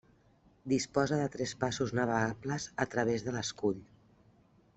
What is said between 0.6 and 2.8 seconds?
Disposa de tres passos navegables